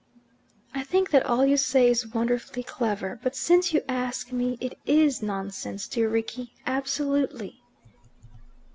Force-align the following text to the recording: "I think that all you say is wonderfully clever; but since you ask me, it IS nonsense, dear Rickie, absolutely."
"I 0.73 0.83
think 0.83 1.11
that 1.11 1.27
all 1.27 1.45
you 1.45 1.57
say 1.57 1.87
is 1.87 2.11
wonderfully 2.11 2.63
clever; 2.63 3.19
but 3.21 3.35
since 3.35 3.71
you 3.71 3.83
ask 3.87 4.31
me, 4.31 4.57
it 4.59 4.79
IS 4.87 5.21
nonsense, 5.21 5.87
dear 5.87 6.09
Rickie, 6.09 6.53
absolutely." 6.65 7.61